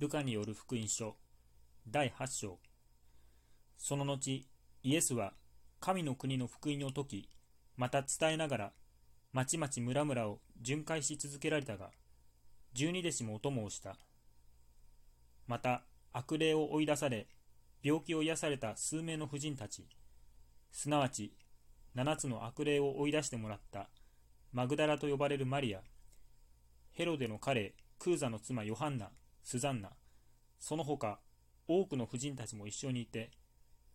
[0.00, 1.14] ルカによる福音書
[1.86, 2.58] 第8章
[3.76, 4.46] その後
[4.82, 5.34] イエスは
[5.78, 7.28] 神の国の福音を説き
[7.76, 8.72] また伝えながら
[9.34, 11.90] まちまち村々を巡回し続けられたが
[12.72, 13.96] 十二弟子もお供をした。
[15.46, 15.82] また
[16.14, 17.26] 悪霊を追い出され
[17.82, 19.86] 病気を癒された数名の婦人たち
[20.72, 21.34] すなわち
[21.94, 23.90] 七つの悪霊を追い出してもらった
[24.54, 25.80] マグダラと呼ばれるマリア
[26.92, 29.10] ヘロデの彼クーザの妻ヨハンナ
[29.50, 29.90] スザンナ。
[30.60, 31.18] その他
[31.66, 33.32] 多くの婦人たちも一緒にいて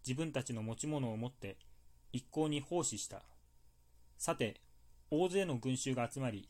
[0.05, 1.55] 自分たちの持ち物を持って
[2.11, 3.21] 一向に奉仕した。
[4.17, 4.59] さて
[5.11, 6.49] 大勢の群衆が集まり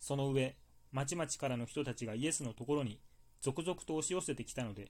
[0.00, 0.56] その上
[0.90, 2.98] 町々からの人たちがイエスのところに
[3.42, 4.88] 続々と押し寄せてきたので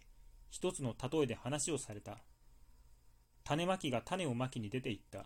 [0.49, 2.19] 一つの例えで話をされた。
[3.43, 5.25] 種まきが種をまきに出て行った。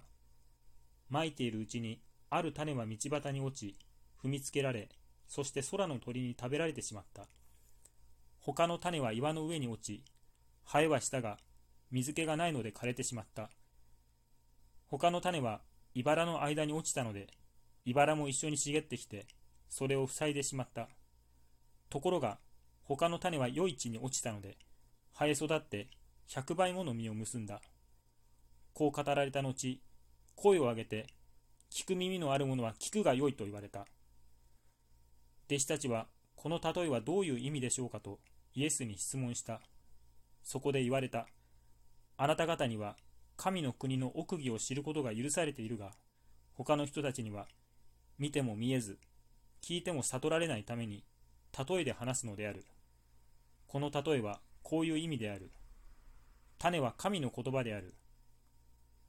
[1.10, 2.00] まいているうちに
[2.30, 3.76] ある種は道端に落ち
[4.24, 4.88] 踏みつけられ
[5.28, 7.26] そして空の鳥に食べられてしまった。
[8.40, 10.02] 他の種は岩の上に落ち
[10.64, 11.38] 生えはしたが
[11.90, 13.50] 水気がないので枯れてしまった。
[14.86, 15.60] 他の種は
[15.94, 17.28] 茨の間に落ちたので
[17.84, 19.26] 茨も一緒に茂ってきて
[19.68, 20.88] それを塞いでしまった。
[21.90, 22.38] ところが
[22.84, 24.56] 他の種は良い地に落ちたので
[25.18, 25.88] 生え育って
[26.28, 27.60] 100倍もの実を結んだ。
[28.72, 29.80] こう語られた後
[30.36, 31.06] 声を上げて
[31.70, 33.86] 聞く耳のある者は聞くが良いと言われた。
[35.48, 38.20] 弟子たちはこの例えはどういう意味でしょうかと
[38.54, 39.60] イエスに質問した。
[40.42, 41.26] そこで言われた。
[42.16, 42.96] あなた方には
[43.36, 45.92] 神の国の奥義を知ることが許されているが
[46.54, 47.46] 他の人たちには
[48.18, 48.98] 見ても見えず
[49.62, 51.04] 聞いても悟られないために
[51.56, 52.64] 例えで話すのである。
[53.66, 55.50] この例えはこういう意味である。
[56.58, 57.94] 種は神の言葉である。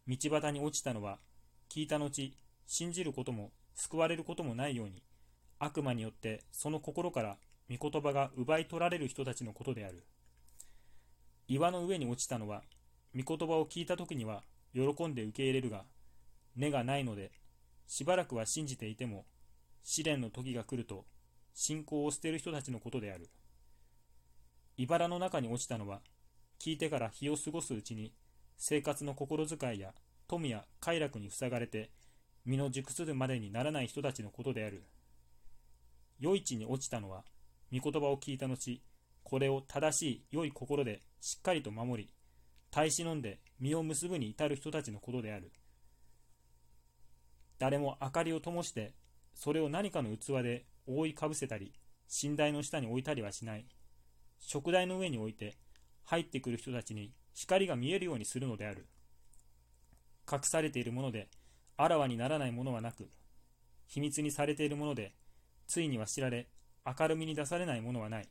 [0.07, 1.19] 道端に落ちたのは
[1.69, 2.33] 聞いた後
[2.65, 5.03] 信じることも救われることもないように
[5.59, 7.37] 悪魔によってその心から
[7.71, 10.03] 御言葉が奪い取られる人たちのことである。
[11.47, 12.63] 岩の上に落ちたのは
[13.15, 15.83] 御言葉を聞いた時には喜んで受け入れるが
[16.55, 17.31] 根がないので
[17.87, 19.25] しばらくは信じていても
[19.83, 21.05] 試練の時が来ると
[21.53, 23.29] 信仰を捨てる人たちのことである。
[24.77, 26.01] 茨の中に落ちたのは
[26.59, 28.13] 聞いてから日を過ごすうちに
[28.57, 29.93] 生活の心遣いや
[30.27, 31.89] 富や快楽に塞がれて
[32.45, 34.83] 身の熟するまでにならない人たちのことである。
[36.19, 37.23] 良い地に落ちたのは
[37.73, 38.81] 御言葉を聞いた後
[39.23, 42.13] これを正しい良い心でしっかりと守り
[42.71, 45.51] 耐え忍んで実を結ぶに至る人たちのことである。
[47.59, 48.93] 誰も明かりを灯して
[49.35, 51.73] それを何かの器で覆いかぶせたり
[52.23, 53.65] 寝台の下に置いたりはしない。
[54.39, 55.57] 食台の上に置いて
[56.05, 58.87] 入ってくる人たちに光が見えるようにするのである。
[60.31, 61.27] 隠されているもので
[61.77, 63.09] あらわにならないものはなく
[63.87, 65.13] 秘密にされているもので
[65.67, 66.47] ついには知られ
[66.85, 68.29] 明るみに出されないものはない。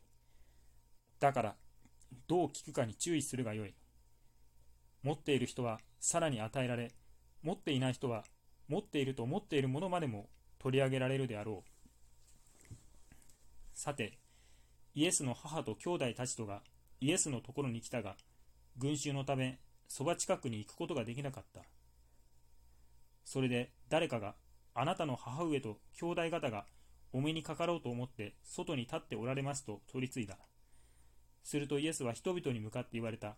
[1.18, 1.56] だから
[2.26, 3.74] どう聞くかに注意するがよい。
[5.02, 6.92] 持っている人はさらに与えられ
[7.42, 8.24] 持っていない人は
[8.68, 10.28] 持っていると思っているものまでも
[10.58, 12.74] 取り上げられるであろう。
[13.72, 14.18] さて
[14.94, 16.62] イエスの母と兄弟たちとが
[17.00, 18.16] イエスのところに来たが
[18.76, 19.58] 群衆のため
[19.88, 21.62] そば近くに行くことができなかった。
[23.24, 24.34] それで誰かが
[24.74, 26.66] あなたの母上と兄弟方が
[27.12, 30.38] お目にかかろうと思って外に立っておられますと取り継いだ
[31.42, 33.36] するとイエスは人々に向かって言われた。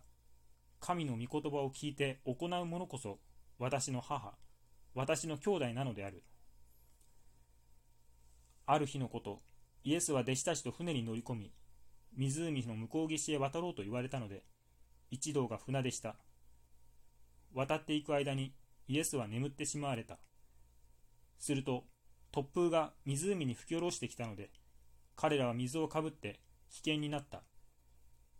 [0.79, 3.19] 神の御言葉を聞いて行う者こそ
[3.57, 4.33] 私の母
[4.93, 6.23] 私の兄弟なのである。
[8.65, 9.41] ある日のこと
[9.83, 11.53] イエスは弟子たちと船に乗り込み
[12.17, 14.43] 湖の向こう岸へ渡ろうと言われたので
[15.09, 16.15] 一同が船でした。
[17.53, 18.53] 渡っていく間に
[18.87, 20.17] イエスは眠ってしまわれた。
[21.37, 21.85] すると
[22.33, 24.49] 突風が湖に吹き下ろしてきたので
[25.15, 26.39] 彼らは水をかぶって
[26.71, 27.43] 危険になった。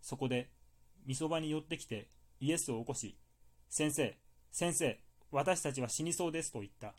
[0.01, 0.49] そこで
[1.05, 2.09] みそばに寄ってきて
[2.39, 3.15] イエスを起こし
[3.69, 4.17] 先生
[4.51, 4.99] 先生
[5.31, 6.95] 私たちは死にそうですと言った。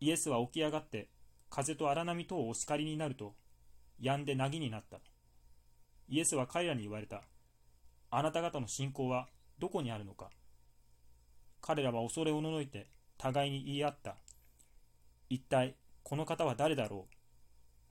[0.00, 1.08] イエスは起き上がって
[1.48, 3.34] 風と荒波とをお叱りになると
[4.00, 4.98] 止んで凪になった。
[6.08, 7.22] イエスは彼らに言われた。
[8.10, 10.30] あなた方の信仰はどこにあるのか。
[11.60, 14.16] 彼らは恐れおののいて互いに言い合った。
[15.34, 17.06] 一体この方は誰だろ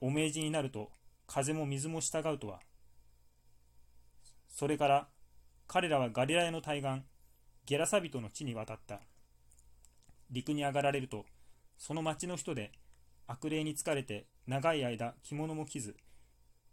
[0.00, 0.06] う？
[0.06, 0.92] お命じになると
[1.26, 2.60] 風も水も従うとは？
[4.48, 5.08] それから
[5.66, 7.02] 彼らはガリラヤの対岸
[7.66, 9.00] ゲラサビトの地に渡った。
[10.30, 11.24] 陸に上がられると
[11.76, 12.70] その町の人で
[13.26, 15.96] 悪霊に疲れて長い間着物も着ず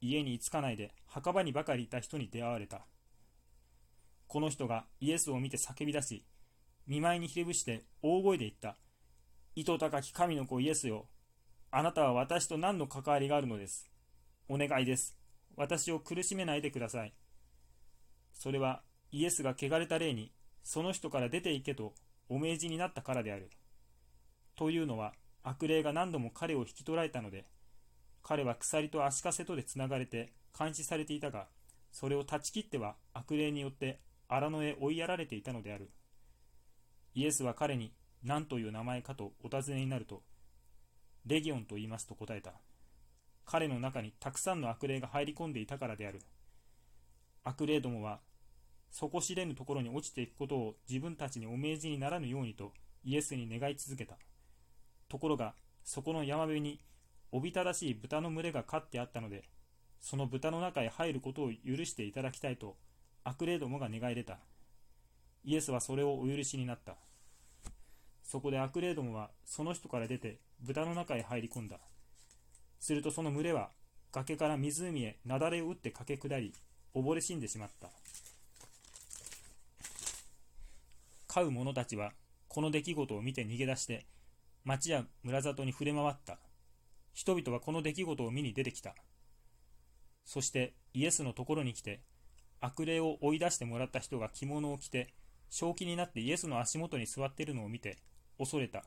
[0.01, 2.85] 家に着かないで墓場にばかりいた人に出会われた。
[4.27, 6.23] この人がイエスを見て叫び出し
[6.85, 8.77] 見舞いにひれ伏して大声で言った。
[9.55, 11.07] 糸高き神の子イエスよ
[11.71, 13.89] あなたは私と何の関わりがあるのです？
[14.47, 15.17] お願いです
[15.55, 17.13] 私を苦しめないでください。
[18.33, 18.81] それは
[19.11, 20.31] イエスが汚れた霊に
[20.63, 21.93] その人から出て行けと
[22.29, 23.49] お命じになったからである。
[24.55, 25.13] というのは
[25.43, 27.45] 悪霊が何度も彼を引き取られたので、
[28.23, 31.47] 彼は鎖と足かせとでつながれて監視されていたが、
[31.91, 35.89] それを断ち切っては悪霊によって荒野へ追いやられていたのである。
[37.15, 37.91] イエスは彼に
[38.23, 40.23] 何という名前かとお尋ねになると、
[41.25, 42.53] レギオンと言いますと答えた。
[43.45, 46.21] 彼の中にたくさんの悪霊が入り込んでいたからである。
[47.43, 48.19] 悪霊どもは
[48.91, 52.73] 底知れぬところに落ちていくことを自分たちにお命じにならぬようにと
[53.03, 54.17] イエスに願い続けた。
[55.07, 56.79] ところが、そこの山辺に
[57.31, 59.49] おびただしい豚の群れが飼ってあったので、
[59.99, 62.77] その豚の中へ入ることを許していただきたいと
[63.23, 64.39] 悪霊どもが願い出た。
[65.43, 66.97] イエスはそれをお許しになった。
[68.29, 71.79] そこで悪霊どもはその人から出て豚の中へ入り込んだ。
[72.79, 73.71] するとその群れは
[74.11, 76.53] 崖から湖へ雪崩を打って駆け下り、
[76.93, 77.89] 溺れ死んでしまった。
[81.27, 82.11] 飼う者たちは
[82.47, 84.05] この出来事を見て逃げ出して
[84.63, 86.37] 町や村里に触れ回った。
[87.15, 88.93] 人々はこの出来事を見に出てきた。
[90.23, 92.03] そしてイエスのところに来て、
[92.61, 95.15] 悪霊を追い出してもらった人が着物を着て、
[95.49, 97.97] 正気になってイエスの足元に座っているのを見て、
[98.39, 98.83] 恐れた。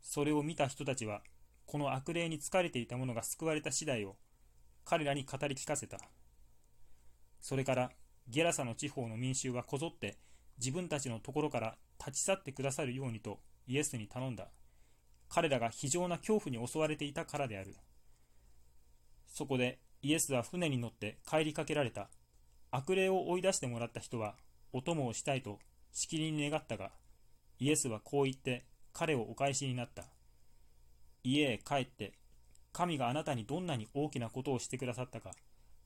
[0.00, 1.22] それを見た人たちは、
[1.66, 4.16] この悪霊に疲れていた者が救われた次第を
[4.84, 5.98] 彼らに語り聞かせた。
[7.40, 7.90] それから、
[8.28, 10.18] ゲラサの地方の民衆はこぞって
[10.58, 14.48] 自分たちのところから立ち去ってくださるようにとイエスに頼んだ。
[15.28, 17.74] 彼らが非常な恐怖に襲われていたからである。
[19.26, 22.08] そこでイエスは船に乗って帰りかけられた。
[22.70, 24.36] 悪霊を追い出してもらった人は
[24.72, 25.58] お供をしたいと
[25.92, 26.92] しきりに願ったが、
[27.58, 30.04] イエスはこう言って彼をお返しになった。
[31.22, 32.12] 家へ帰って、
[32.72, 35.30] 神があなたにどんなに大きなことをしてくださったか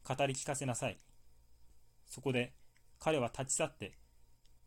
[0.04, 0.98] 語り聞かせなさい。
[2.06, 2.54] そこで
[2.98, 3.98] 彼は立ち去って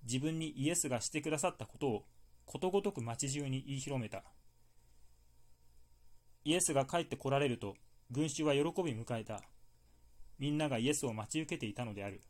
[0.03, 2.05] 自分にイエスがしてくださったことを
[2.45, 4.23] ことごとく町中に言い広めた。
[6.43, 7.75] イエスが帰って来られると、
[8.09, 9.41] 群衆は喜び迎えた。
[10.39, 12.21] みんながイエスを待ち受けていたのである。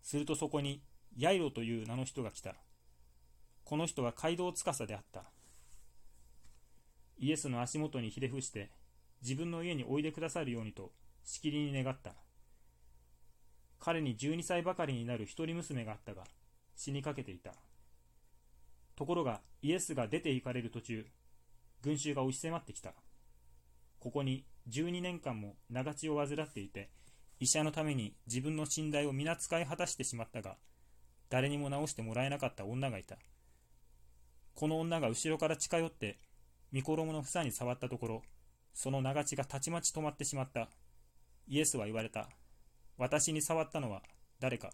[0.00, 0.82] するとそこに、
[1.16, 2.54] ヤイロという名の人が来た。
[3.64, 5.24] この人は街道司であった。
[7.18, 8.70] イエスの足元にひれ伏して、
[9.22, 10.92] 自分の家においでくださるようにと、
[11.24, 12.12] しきりに願った。
[13.80, 16.24] 彼に12歳ばかりになる一人娘があったが、
[16.76, 17.54] 死にかけていた。
[18.96, 21.06] ところが、イエスが出て行かれる途中、
[21.82, 22.92] 群衆が押し迫ってきた。
[23.98, 26.90] ここに12年間も長血を患っていて、
[27.40, 30.56] 医者のために自分の信頼を皆使い果たしてしまったが、
[31.30, 33.16] 誰にも治してもらえなかった女がいた。
[34.54, 36.18] この女が後ろから近寄って、
[36.72, 38.22] 御衣の房に触ったところ、
[38.72, 40.68] その長血がたちまち止まってしまった。
[41.46, 42.28] イエスは言われた。
[42.96, 44.02] 私に触ったのは
[44.40, 44.70] 誰か。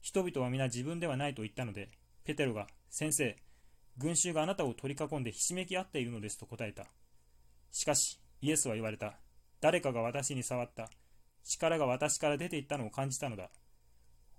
[0.00, 1.90] 人々は皆自分ではないと言ったので、
[2.24, 3.36] ペテロが、先生、
[3.98, 6.86] 群衆があなたを取り囲んでひしめき合っているのですと答えた。
[7.72, 9.18] しかし、イエスは言われた。
[9.60, 10.90] 誰かが私に触った。
[11.44, 13.50] 力が私から出ていったのを感じたのだ。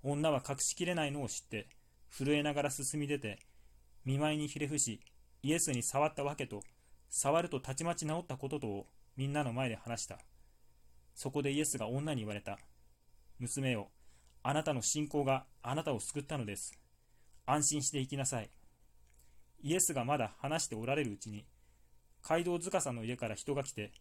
[0.04, 1.68] 女は隠しきれないのを知って、
[2.10, 3.40] 震えながら進み出て、
[4.08, 5.02] 見舞いにひれ伏し、
[5.44, 6.64] イエスに触ったわけと、
[7.10, 8.88] 触るとたちまち治ったこととを
[9.18, 10.18] みんなの前で話した。
[11.14, 12.58] そこでイエスが女に言われた。
[13.38, 13.90] 娘よ、
[14.44, 16.80] あなたの信仰があなたを救ったのです。
[17.46, 18.50] 安心して行きなさい。
[19.62, 21.46] イエスがまだ話しておられるうちに、
[22.24, 23.92] 街道塚さんの家から人が来て、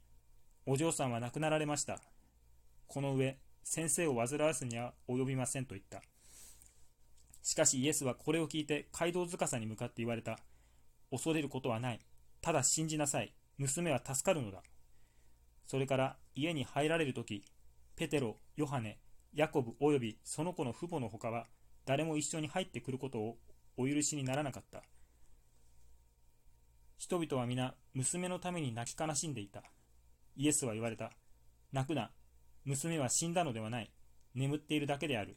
[0.66, 2.00] お嬢さんは亡くなられました。
[2.86, 6.00] この上、先生を煩わすには及びませんと言った。
[7.46, 10.40] しかしイエスはこれを聞いて街道塚さんに向かって言われた。
[11.12, 12.00] 恐れることはない。
[12.40, 13.32] ただ信じなさい。
[13.56, 14.64] 娘は助かるのだ。
[15.64, 17.44] それから家に入られるとき、
[17.94, 18.98] ペテロ、ヨハネ、
[19.32, 21.46] ヤコブおよびその子の父母のほかは
[21.84, 23.36] 誰も一緒に入ってくることを
[23.76, 24.82] お許しにならなかった。
[26.98, 29.62] 人々は皆、娘のために泣き悲しんでいた。
[30.34, 31.12] イエスは言われた。
[31.72, 32.10] 泣くな。
[32.64, 33.92] 娘は死んだのではない。
[34.34, 35.36] 眠っているだけである。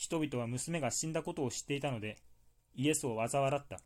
[0.00, 2.16] 人々は娘が死んだことを知っていたので、
[2.74, 3.76] イエスを嘲笑った。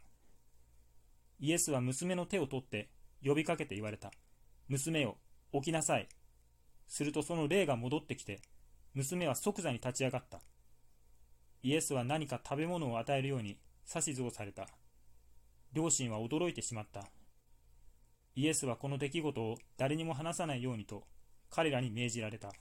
[1.40, 2.88] イエスは娘の手を取って
[3.24, 4.12] 呼びかけて言われた。
[4.68, 5.16] 娘よ、
[5.52, 6.08] 起きなさい。
[6.86, 8.40] するとその霊が戻ってきて、
[8.94, 10.38] 娘は即座に立ち上がった。
[11.64, 13.58] イエスは何か食べ物を与えるように
[13.92, 14.68] 指図をされた。
[15.72, 17.08] 両親は驚いてしまった。
[18.36, 21.02] イエスはこの出来事を誰にも話さないようにと
[21.50, 22.52] 彼らに命じられた。